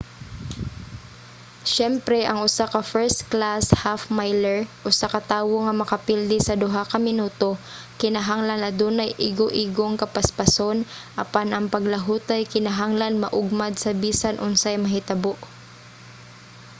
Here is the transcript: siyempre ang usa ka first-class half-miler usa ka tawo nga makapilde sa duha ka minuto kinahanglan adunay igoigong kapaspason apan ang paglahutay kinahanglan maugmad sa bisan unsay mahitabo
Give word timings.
siyempre 1.73 2.19
ang 2.25 2.39
usa 2.47 2.65
ka 2.73 2.79
first-class 2.93 3.63
half-miler 3.83 4.59
usa 4.89 5.05
ka 5.13 5.21
tawo 5.31 5.55
nga 5.63 5.73
makapilde 5.81 6.37
sa 6.43 6.57
duha 6.61 6.83
ka 6.91 6.97
minuto 7.07 7.49
kinahanglan 8.01 8.65
adunay 8.69 9.09
igoigong 9.27 9.95
kapaspason 10.03 10.77
apan 11.23 11.47
ang 11.51 11.65
paglahutay 11.73 12.41
kinahanglan 12.53 13.21
maugmad 13.23 13.73
sa 13.83 13.91
bisan 14.03 14.35
unsay 14.47 14.75
mahitabo 14.83 15.33